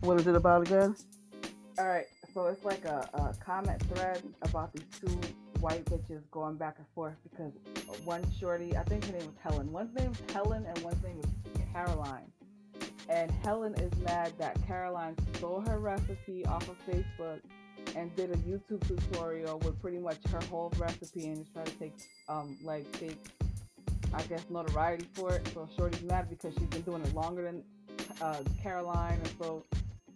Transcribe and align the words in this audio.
What 0.00 0.18
is 0.18 0.26
it 0.26 0.34
about 0.34 0.62
again? 0.62 0.96
All 1.78 1.86
right, 1.86 2.06
so 2.32 2.46
it's 2.46 2.64
like 2.64 2.84
a, 2.84 3.08
a 3.14 3.34
comment 3.44 3.82
thread 3.94 4.22
about 4.42 4.72
these 4.72 4.84
two 5.00 5.20
white 5.60 5.84
bitches 5.84 6.22
going 6.30 6.56
back 6.56 6.76
and 6.78 6.86
forth 6.94 7.14
because 7.22 7.52
one 8.04 8.24
shorty, 8.38 8.76
I 8.76 8.82
think 8.84 9.04
her 9.04 9.12
name 9.12 9.26
was 9.26 9.36
Helen. 9.42 9.70
One's 9.70 9.94
name 9.94 10.12
is 10.12 10.34
Helen 10.34 10.64
and 10.66 10.78
one's 10.78 11.02
name 11.02 11.20
is 11.20 11.62
Caroline. 11.72 12.32
And 13.08 13.30
Helen 13.30 13.74
is 13.74 13.92
mad 14.00 14.32
that 14.38 14.56
Caroline 14.66 15.16
stole 15.34 15.60
her 15.66 15.78
recipe 15.78 16.46
off 16.46 16.66
of 16.68 16.76
Facebook 16.86 17.40
and 17.96 18.14
did 18.16 18.30
a 18.30 18.36
YouTube 18.38 18.86
tutorial 18.86 19.58
with 19.58 19.80
pretty 19.82 19.98
much 19.98 20.18
her 20.30 20.40
whole 20.48 20.72
recipe 20.78 21.26
and 21.26 21.38
is 21.38 21.46
trying 21.52 21.66
to 21.66 21.72
take 21.72 21.94
um 22.28 22.56
like 22.62 22.90
take 22.92 23.18
I 24.12 24.22
guess 24.22 24.44
notoriety 24.48 25.06
for 25.12 25.34
it. 25.34 25.48
So 25.52 25.68
Shorty's 25.76 26.02
mad 26.02 26.28
because 26.30 26.54
she's 26.54 26.68
been 26.68 26.82
doing 26.82 27.02
it 27.02 27.14
longer 27.14 27.42
than 27.42 27.62
uh, 28.20 28.42
Caroline, 28.62 29.18
and 29.22 29.32
so 29.40 29.64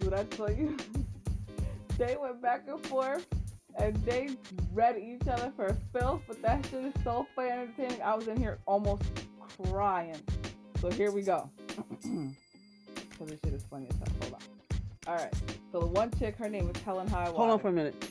dude, 0.00 0.14
I 0.14 0.24
tell 0.24 0.50
you, 0.50 0.76
they 1.98 2.16
went 2.20 2.42
back 2.42 2.64
and 2.68 2.84
forth 2.86 3.26
and 3.78 3.94
they 4.04 4.30
read 4.72 4.98
each 4.98 5.28
other 5.28 5.52
for 5.54 5.76
filth, 5.92 6.22
but 6.26 6.42
that 6.42 6.66
shit 6.66 6.84
is 6.84 6.94
so 7.04 7.26
funny 7.34 7.50
and 7.50 7.60
entertaining. 7.60 8.02
I 8.02 8.14
was 8.14 8.26
in 8.26 8.36
here 8.36 8.58
almost 8.66 9.02
crying. 9.64 10.16
So 10.80 10.90
here 10.90 11.10
we 11.10 11.22
go. 11.22 11.50
so 12.02 13.24
this 13.24 13.38
shit 13.44 13.54
is 13.54 13.62
funny 13.70 13.86
as 13.90 13.96
hell. 13.98 14.16
Hold 14.22 14.34
on. 14.34 14.40
Alright. 15.08 15.34
So 15.72 15.80
the 15.80 15.86
one 15.86 16.10
chick, 16.18 16.36
her 16.36 16.48
name 16.48 16.70
is 16.74 16.82
Helen 16.82 17.08
Highwater. 17.08 17.36
Hold 17.36 17.50
on 17.50 17.58
for 17.60 17.68
a 17.68 17.72
minute. 17.72 18.10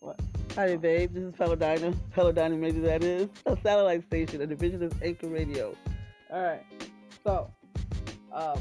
What? 0.00 0.20
Hi, 0.56 0.76
babe. 0.76 1.14
This 1.14 1.22
is 1.24 1.34
Paladina. 1.34 1.94
Paladina, 2.14 2.56
maybe 2.56 2.80
that 2.80 3.02
is 3.02 3.30
a 3.46 3.56
satellite 3.62 4.04
station, 4.06 4.42
a 4.42 4.46
division 4.46 4.82
of 4.82 5.02
Anchor 5.02 5.28
Radio. 5.28 5.74
Alright. 6.30 6.64
So, 7.24 7.50
um, 8.32 8.58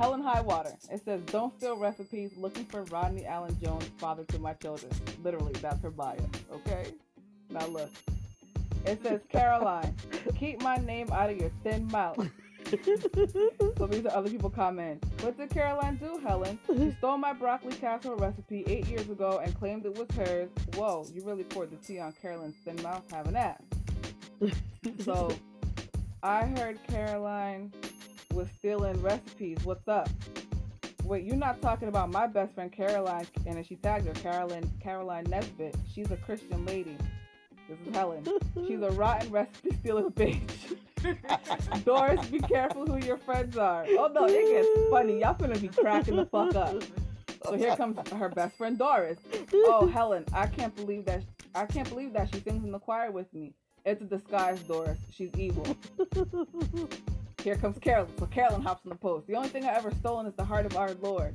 Helen 0.00 0.22
Highwater. 0.22 0.72
It 0.90 1.04
says, 1.04 1.20
"Don't 1.26 1.54
steal 1.58 1.76
recipes. 1.76 2.32
Looking 2.34 2.64
for 2.64 2.84
Rodney 2.84 3.26
Allen 3.26 3.54
Jones, 3.62 3.84
father 3.98 4.24
to 4.24 4.38
my 4.38 4.54
children." 4.54 4.90
Literally, 5.22 5.52
that's 5.60 5.82
her 5.82 5.90
bio. 5.90 6.16
Okay. 6.50 6.94
Now 7.50 7.66
look. 7.66 7.90
It 8.86 9.02
says, 9.02 9.20
"Caroline, 9.28 9.94
keep 10.36 10.62
my 10.62 10.76
name 10.76 11.12
out 11.12 11.28
of 11.28 11.38
your 11.38 11.50
thin 11.62 11.86
mouth." 11.88 12.16
so 13.76 13.86
these 13.86 14.06
are 14.06 14.16
other 14.16 14.30
people 14.30 14.48
comment. 14.48 15.04
What 15.20 15.36
did 15.36 15.50
Caroline 15.50 15.96
do, 15.96 16.18
Helen? 16.18 16.58
She 16.66 16.92
stole 16.96 17.18
my 17.18 17.34
broccoli 17.34 17.74
casserole 17.74 18.16
recipe 18.16 18.64
eight 18.68 18.86
years 18.86 19.10
ago 19.10 19.42
and 19.44 19.54
claimed 19.58 19.84
it 19.84 19.94
was 19.98 20.08
hers. 20.16 20.48
Whoa, 20.76 21.04
you 21.12 21.22
really 21.24 21.44
poured 21.44 21.70
the 21.70 21.76
tea 21.76 21.98
on 21.98 22.12
Caroline's 22.12 22.56
thin 22.64 22.80
mouth. 22.82 23.02
Have 23.12 23.26
an 23.26 23.36
ass. 23.36 23.60
so 25.04 25.30
I 26.22 26.46
heard 26.46 26.78
Caroline 26.88 27.70
was 28.32 28.48
stealing 28.58 29.00
recipes. 29.02 29.58
What's 29.64 29.86
up? 29.88 30.08
Wait, 31.04 31.24
you're 31.24 31.36
not 31.36 31.60
talking 31.60 31.88
about 31.88 32.10
my 32.10 32.26
best 32.26 32.54
friend 32.54 32.70
Caroline, 32.70 33.26
and 33.46 33.64
she 33.66 33.76
tagged 33.76 34.06
her 34.06 34.12
Caroline 34.14 34.70
Caroline 34.80 35.24
Nesbitt. 35.24 35.74
She's 35.92 36.10
a 36.10 36.16
Christian 36.16 36.64
lady. 36.66 36.96
This 37.68 37.78
is 37.86 37.94
Helen. 37.94 38.24
She's 38.66 38.82
a 38.82 38.90
rotten 38.90 39.30
recipe 39.30 39.70
stealing 39.80 40.10
bitch. 40.10 40.76
Doris, 41.84 42.26
be 42.26 42.40
careful 42.40 42.86
who 42.86 42.98
your 43.04 43.16
friends 43.18 43.56
are. 43.56 43.86
Oh 43.90 44.10
no, 44.12 44.26
it 44.26 44.46
gets 44.46 44.90
funny. 44.90 45.20
Y'all 45.20 45.34
gonna 45.34 45.58
be 45.58 45.68
cracking 45.68 46.16
the 46.16 46.26
fuck 46.26 46.54
up. 46.54 46.82
So 47.44 47.56
here 47.56 47.74
comes 47.76 47.96
her 48.10 48.28
best 48.28 48.56
friend 48.56 48.78
Doris. 48.78 49.18
Oh 49.54 49.86
Helen, 49.86 50.24
I 50.32 50.46
can't 50.46 50.74
believe 50.76 51.04
that 51.06 51.22
I 51.54 51.66
can't 51.66 51.88
believe 51.88 52.12
that 52.12 52.32
she 52.34 52.40
sings 52.40 52.64
in 52.64 52.72
the 52.72 52.78
choir 52.78 53.10
with 53.10 53.32
me. 53.32 53.54
It's 53.84 54.02
a 54.02 54.04
disguise, 54.04 54.60
Doris. 54.62 54.98
She's 55.10 55.30
evil. 55.36 55.64
Here 57.42 57.56
comes 57.56 57.78
Carolyn. 57.78 58.12
So 58.18 58.26
Carolyn 58.26 58.62
hops 58.62 58.84
in 58.84 58.90
the 58.90 58.96
post. 58.96 59.26
The 59.26 59.34
only 59.34 59.48
thing 59.48 59.64
I 59.64 59.74
ever 59.74 59.90
stolen 59.92 60.26
is 60.26 60.34
the 60.34 60.44
heart 60.44 60.66
of 60.66 60.76
our 60.76 60.92
Lord. 60.94 61.34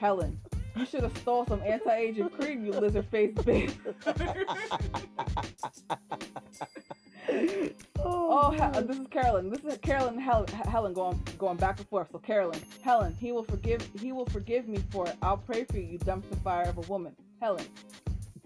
Helen, 0.00 0.38
you 0.76 0.84
should 0.84 1.02
have 1.02 1.16
stole 1.18 1.46
some 1.46 1.62
anti-aging 1.64 2.28
cream, 2.30 2.66
you 2.66 2.72
lizard-faced 2.72 3.36
bitch. 3.36 3.74
oh, 7.98 7.98
oh 7.98 8.50
he- 8.50 8.82
this 8.86 8.98
is 8.98 9.06
Carolyn. 9.06 9.48
This 9.48 9.64
is 9.64 9.78
Carolyn 9.78 10.14
and 10.14 10.22
Helen, 10.22 10.48
Helen 10.48 10.92
going 10.92 11.18
going 11.38 11.56
back 11.56 11.78
and 11.78 11.88
forth. 11.88 12.08
So 12.12 12.18
Carolyn, 12.18 12.60
Helen, 12.82 13.16
he 13.18 13.32
will 13.32 13.44
forgive 13.44 13.88
he 13.98 14.12
will 14.12 14.26
forgive 14.26 14.68
me 14.68 14.78
for 14.90 15.06
it. 15.06 15.16
I'll 15.22 15.38
pray 15.38 15.64
for 15.64 15.78
you, 15.78 15.84
you 15.84 15.98
dumpster 15.98 16.36
fire 16.42 16.68
of 16.68 16.76
a 16.76 16.82
woman. 16.82 17.16
Helen. 17.40 17.64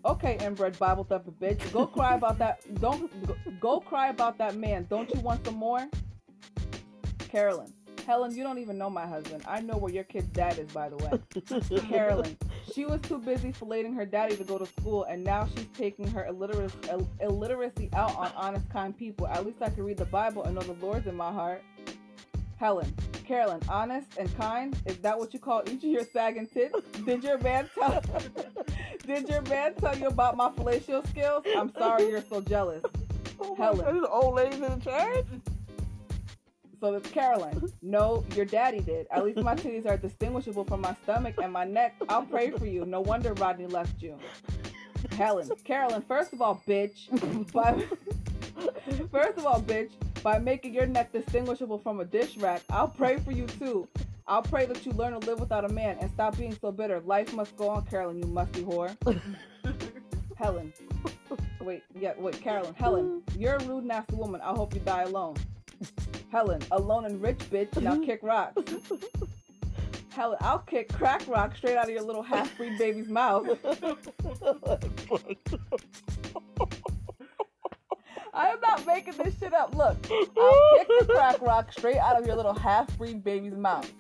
Okay, 0.05 0.39
inbred 0.41 0.79
Bible 0.79 1.03
thumper 1.03 1.33
bitch. 1.33 1.73
Go 1.73 1.87
cry 1.87 2.15
about 2.15 2.39
that. 2.39 2.61
Don't 2.81 3.11
go, 3.27 3.35
go 3.61 3.81
cry 3.81 4.11
about 4.11 4.39
that 4.39 4.55
man. 4.55 4.87
Don't 4.89 5.13
you 5.13 5.21
want 5.21 5.45
some 5.45 5.57
more? 5.57 5.89
Carolyn. 7.37 7.71
Helen, 8.07 8.35
you 8.35 8.43
don't 8.43 8.57
even 8.57 8.79
know 8.79 8.89
my 8.89 9.07
husband. 9.07 9.43
I 9.47 9.61
know 9.61 9.77
where 9.77 9.93
your 9.93 10.05
kid's 10.05 10.29
dad 10.29 10.59
is, 10.59 10.71
by 10.73 10.89
the 10.89 10.97
way. 10.97 11.81
Carolyn. 11.91 12.35
She 12.73 12.87
was 12.87 13.03
too 13.03 13.19
busy 13.19 13.53
filleting 13.53 13.95
her 13.95 14.07
daddy 14.07 14.37
to 14.37 14.45
go 14.45 14.57
to 14.57 14.65
school, 14.65 15.05
and 15.05 15.23
now 15.23 15.47
she's 15.55 15.67
taking 15.77 16.07
her 16.13 16.25
illiteracy, 16.25 16.79
ill- 16.91 17.07
illiteracy 17.21 17.91
out 17.93 18.17
on 18.17 18.33
honest, 18.37 18.71
kind 18.71 18.97
people. 18.97 19.27
At 19.27 19.45
least 19.45 19.61
I 19.61 19.69
can 19.69 19.85
read 19.85 19.99
the 19.99 20.07
Bible 20.07 20.45
and 20.45 20.55
know 20.55 20.63
the 20.63 20.73
Lord's 20.83 21.07
in 21.07 21.15
my 21.15 21.31
heart. 21.31 21.63
Helen. 22.57 22.91
Carolyn, 23.27 23.61
honest 23.69 24.09
and 24.19 24.35
kind? 24.39 24.75
Is 24.87 24.97
that 25.01 25.19
what 25.19 25.35
you 25.35 25.39
call 25.39 25.63
each 25.67 25.85
of 25.85 25.91
your 25.91 26.05
sagging 26.05 26.47
tits? 26.47 26.81
Did 27.05 27.23
your 27.23 27.37
man 27.37 27.69
tell 27.75 28.03
Did 29.07 29.29
your 29.29 29.43
man 29.43 29.75
tell 29.75 29.95
you 29.99 30.07
about 30.07 30.39
my 30.39 30.49
fellatio 30.49 31.07
skills? 31.09 31.45
I'm 31.55 31.71
sorry 31.75 32.09
you're 32.09 32.25
so 32.31 32.41
jealous. 32.41 32.83
Oh 33.39 33.55
Helen. 33.57 33.95
These 33.95 34.05
old 34.11 34.37
ladies 34.37 34.61
in 34.63 34.79
the 34.79 34.83
church. 34.83 35.27
So 36.81 36.95
it's 36.95 37.11
Caroline. 37.11 37.63
No, 37.83 38.25
your 38.35 38.45
daddy 38.45 38.81
did. 38.81 39.07
At 39.11 39.25
least 39.25 39.39
my 39.39 39.55
titties 39.55 39.87
are 39.87 39.97
distinguishable 39.97 40.65
from 40.65 40.83
my 40.83 40.95
stomach 41.03 41.37
and 41.43 41.53
my 41.53 41.65
neck. 41.65 41.95
I'll 42.09 42.27
pray 42.27 42.51
for 42.51 42.67
you. 42.67 42.85
No 42.85 43.01
wonder 43.01 43.33
Rodney 43.35 43.67
left 43.67 44.03
you. 44.03 44.19
Helen. 45.13 45.49
Carolyn, 45.65 46.03
first 46.03 46.33
of 46.33 46.43
all, 46.43 46.63
bitch. 46.67 47.09
By, 47.53 47.83
first 49.11 49.39
of 49.39 49.47
all, 49.47 49.63
bitch, 49.63 49.91
by 50.23 50.39
making 50.39 50.75
your 50.75 50.87
neck 50.87 51.13
distinguishable 51.13 51.79
from 51.79 52.01
a 52.01 52.05
dish 52.05 52.37
rack, 52.37 52.63
I'll 52.69 52.89
pray 52.89 53.19
for 53.19 53.33
you 53.33 53.47
too. 53.47 53.89
I'll 54.29 54.43
pray 54.43 54.67
that 54.67 54.85
you 54.85 54.93
learn 54.93 55.19
to 55.19 55.19
live 55.27 55.39
without 55.41 55.65
a 55.65 55.69
man 55.69 55.99
and 56.01 56.11
stop 56.11 56.37
being 56.37 56.57
so 56.61 56.73
bitter. 56.73 57.01
Life 57.01 57.33
must 57.33 57.57
go 57.57 57.69
on, 57.69 57.87
Carolyn, 57.87 58.19
you 58.19 58.27
musty 58.27 58.65
whore. 58.65 58.97
Helen. 60.37 60.73
Wait, 61.61 61.83
yeah, 61.99 62.13
wait, 62.19 62.41
Carolyn. 62.41 62.75
Helen, 62.75 63.23
you're 63.39 63.55
a 63.55 63.65
rude, 63.65 63.85
nasty 63.85 64.15
woman. 64.17 64.41
I 64.41 64.51
hope 64.51 64.75
you 64.75 64.81
die 64.81 65.03
alone. 65.03 65.37
Helen, 66.37 66.61
alone 66.71 67.07
and 67.07 67.23
rich 67.23 67.39
bitch, 67.51 67.75
now 67.81 67.95
mm-hmm. 67.95 68.03
kick 68.03 68.21
rocks. 68.23 68.63
Helen, 70.11 70.37
I'll 70.43 70.59
kick 70.59 70.93
crack 70.93 71.27
rock 71.27 71.57
straight 71.57 71.79
out 71.79 71.85
of 71.85 71.91
your 71.91 72.03
little 72.03 72.23
half 72.23 72.55
breed 72.59 72.77
baby's 72.77 73.09
mouth. 73.09 73.47
I 78.35 78.51
am 78.51 78.61
not 78.61 78.87
making 78.87 79.15
this 79.17 79.39
shit 79.39 79.55
up. 79.55 79.75
Look, 79.75 79.97
I'll 80.11 80.77
kick 80.77 80.89
the 80.99 81.07
crack 81.15 81.41
rock 81.41 81.73
straight 81.73 81.97
out 81.97 82.21
of 82.21 82.27
your 82.27 82.37
little 82.37 82.53
half 82.53 82.95
breed 82.99 83.25
baby's 83.25 83.55
mouth. 83.55 83.91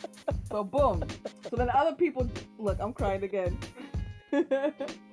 So 0.50 0.62
boom. 0.62 1.04
So 1.48 1.56
then 1.56 1.70
other 1.70 1.94
people 1.94 2.28
look, 2.58 2.76
I'm 2.80 2.92
crying 2.92 3.22
again. 3.22 3.56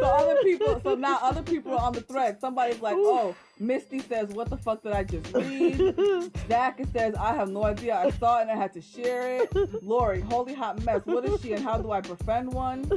so 0.00 0.06
other 0.06 0.36
people 0.42 0.80
so 0.82 0.94
now 0.94 1.18
other 1.22 1.42
people 1.42 1.72
are 1.72 1.80
on 1.80 1.92
the 1.92 2.00
thread. 2.02 2.40
Somebody's 2.40 2.80
like, 2.80 2.96
oh, 2.96 3.34
Misty 3.58 4.00
says, 4.00 4.28
what 4.30 4.48
the 4.48 4.56
fuck 4.56 4.82
did 4.82 4.92
I 4.92 5.04
just 5.04 5.34
read? 5.34 6.32
Zach 6.48 6.80
says, 6.94 7.14
I 7.14 7.34
have 7.34 7.50
no 7.50 7.64
idea. 7.64 7.94
I 7.94 8.10
saw 8.10 8.38
it 8.38 8.42
and 8.42 8.50
I 8.50 8.56
had 8.56 8.72
to 8.72 8.80
share 8.80 9.42
it. 9.42 9.82
Lori, 9.82 10.22
holy 10.22 10.54
hot 10.54 10.82
mess. 10.82 11.02
What 11.04 11.26
is 11.26 11.40
she 11.42 11.52
and 11.52 11.62
how 11.62 11.76
do 11.78 11.90
I 11.90 12.00
befriend 12.00 12.52
one? 12.52 12.90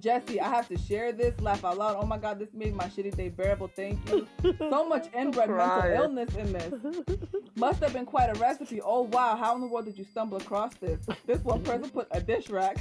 Jesse, 0.00 0.40
I 0.40 0.48
have 0.48 0.66
to 0.68 0.76
share 0.76 1.12
this. 1.12 1.40
Laugh 1.40 1.64
out 1.64 1.78
loud. 1.78 1.96
Oh 2.00 2.06
my 2.06 2.18
god, 2.18 2.40
this 2.40 2.48
made 2.52 2.74
my 2.74 2.86
shitty 2.86 3.16
day 3.16 3.28
bearable. 3.28 3.70
Thank 3.74 4.00
you. 4.10 4.26
So 4.58 4.88
much 4.88 5.08
inbred 5.14 5.48
mental 5.48 5.90
illness 5.92 6.34
in 6.34 6.52
this. 6.52 6.74
Must 7.54 7.80
have 7.80 7.92
been 7.92 8.06
quite 8.06 8.36
a 8.36 8.38
recipe. 8.38 8.80
Oh 8.80 9.02
wow, 9.02 9.36
how 9.36 9.54
in 9.54 9.60
the 9.60 9.68
world 9.68 9.84
did 9.84 9.96
you 9.96 10.04
stumble 10.04 10.38
across 10.38 10.74
this? 10.74 10.98
This 11.26 11.38
one 11.44 11.62
person 11.62 11.88
put 11.90 12.08
a 12.10 12.20
dish 12.20 12.50
rack. 12.50 12.78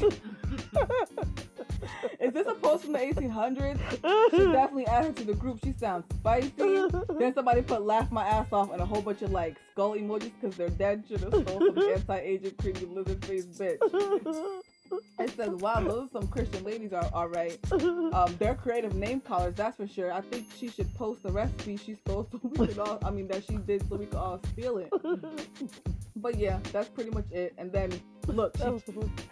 Is 2.20 2.34
this 2.34 2.48
a 2.48 2.54
post 2.54 2.84
from 2.84 2.94
the 2.94 3.00
1800s? 3.00 3.80
She 4.32 4.38
definitely 4.52 4.88
added 4.88 5.16
to 5.18 5.24
the 5.24 5.34
group. 5.34 5.60
She 5.64 5.74
sounds 5.74 6.06
spicy. 6.16 6.88
Then 7.20 7.34
somebody 7.34 7.62
put 7.62 7.84
laugh 7.84 8.12
my 8.12 8.28
ass 8.28 8.52
off 8.52 8.72
and 8.72 8.82
a 8.82 8.86
whole 8.86 9.02
bunch 9.02 9.22
of 9.22 9.32
like 9.32 9.58
skull 9.72 9.96
emojis 9.96 10.32
because 10.40 10.58
they're 10.58 10.70
dead. 10.70 11.04
Should 11.08 11.22
have 11.22 11.34
stole 11.34 11.60
the 11.60 11.92
anti-aging 11.96 12.56
creepy 12.60 12.86
lizard 12.86 13.24
face 13.26 13.46
bitch. 13.46 13.78
It 15.20 15.36
says, 15.36 15.50
wow, 15.50 15.82
those 15.82 16.08
are 16.08 16.22
some 16.22 16.28
Christian 16.28 16.64
ladies 16.64 16.94
are 16.94 17.10
all 17.12 17.28
right. 17.28 17.60
Um, 17.72 18.36
they're 18.40 18.56
creative 18.56 18.96
name 18.96 19.20
callers, 19.20 19.56
that's 19.56 19.76
for 19.76 19.88
sure. 19.88 20.14
I 20.14 20.22
think 20.22 20.48
she 20.56 20.70
should 20.70 20.94
post 20.96 21.24
the 21.24 21.32
recipe 21.32 21.76
she 21.76 21.96
stole 21.96 22.28
so 22.32 22.40
we 22.42 22.68
could 22.68 22.80
all, 22.80 22.98
I 23.04 23.10
mean, 23.10 23.28
that 23.28 23.44
she 23.44 23.58
did 23.58 23.88
so 23.90 23.98
we 23.98 24.06
could 24.06 24.16
all 24.16 24.40
steal 24.54 24.78
it. 24.78 24.90
But 26.16 26.38
yeah, 26.38 26.60
that's 26.72 26.90
pretty 26.90 27.10
much 27.12 27.26
it. 27.32 27.54
And 27.58 27.72
then 27.72 27.92
look, 28.28 28.56
she, 28.58 28.64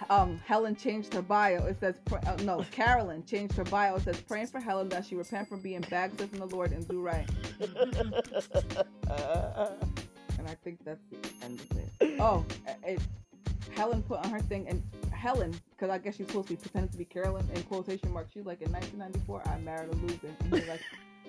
um, 0.09 0.41
Helen 0.45 0.75
changed 0.75 1.13
her 1.13 1.21
bio. 1.21 1.65
It 1.65 1.79
says, 1.79 1.95
pr- 2.05 2.17
uh, 2.25 2.37
no, 2.43 2.65
Carolyn 2.71 3.23
changed 3.25 3.55
her 3.55 3.63
bio. 3.65 3.95
It 3.95 4.03
says, 4.03 4.19
praying 4.21 4.47
for 4.47 4.59
Helen 4.59 4.89
that 4.89 5.05
she 5.05 5.15
repent 5.15 5.49
from 5.49 5.61
being 5.61 5.81
backslid 5.89 6.29
from 6.29 6.39
the 6.39 6.47
Lord 6.47 6.71
and 6.71 6.87
do 6.87 7.01
right. 7.01 7.29
And 10.37 10.49
I 10.51 10.55
think 10.63 10.83
that's 10.85 11.01
the 11.09 11.17
end 11.43 11.59
of 11.59 11.77
it. 11.77 11.89
Oh, 12.19 12.45
it, 12.85 12.99
Helen 13.75 14.03
put 14.03 14.19
on 14.19 14.29
her 14.29 14.41
thing, 14.41 14.67
and 14.67 14.83
Helen, 15.11 15.59
because 15.71 15.89
I 15.89 15.97
guess 15.97 16.17
she's 16.17 16.27
supposed 16.27 16.49
to 16.49 16.53
be 16.53 16.61
pretending 16.61 16.91
to 16.91 16.97
be 16.97 17.05
Carolyn 17.05 17.49
in 17.55 17.63
quotation 17.63 18.11
marks. 18.11 18.31
She's 18.31 18.45
like, 18.45 18.61
in 18.61 18.71
1994, 18.71 19.41
I 19.47 19.57
married 19.59 19.89
a 19.91 19.95
loser. 19.95 20.35
And 20.39 20.53
he 20.53 20.61
like, 20.69 20.81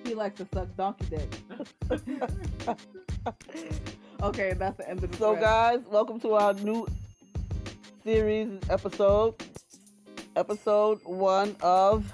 he 0.04 0.12
likes 0.14 0.36
to 0.38 0.46
suck 0.52 0.68
donkey 0.76 1.06
dick. 1.06 1.34
okay, 4.22 4.52
that's 4.52 4.76
the 4.76 4.86
end 4.88 5.02
of 5.02 5.10
the. 5.10 5.16
So, 5.16 5.32
thread. 5.32 5.42
guys, 5.42 5.80
welcome 5.90 6.20
to 6.20 6.34
our 6.34 6.52
new 6.54 6.86
series 8.06 8.60
episode. 8.70 9.34
Episode 10.36 11.00
one 11.02 11.56
of 11.60 12.04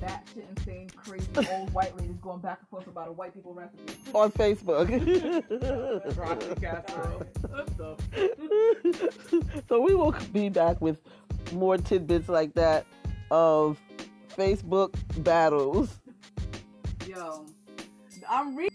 that 0.00 0.26
insane, 0.34 0.88
crazy 0.96 1.28
old 1.52 1.70
white 1.74 1.94
ladies 1.98 2.16
going 2.22 2.40
back 2.40 2.60
and 2.60 2.68
forth 2.70 2.86
about 2.86 3.08
a 3.08 3.12
white 3.12 3.34
people 3.34 3.52
recipe. 3.52 3.92
on 4.14 4.32
Facebook. 4.32 4.88
Broccoli 6.14 6.54
casserole. 6.62 7.26
What 7.50 7.76
the 7.76 9.62
so 9.68 9.82
we 9.82 9.94
will 9.94 10.14
be 10.32 10.48
back 10.48 10.80
with 10.80 10.96
more 11.52 11.76
tidbits 11.76 12.30
like 12.30 12.54
that 12.54 12.86
of 13.30 13.78
Facebook 14.34 14.94
battles. 15.22 16.00
Yo, 17.06 17.44
I'm 18.30 18.56
reading. 18.56 18.73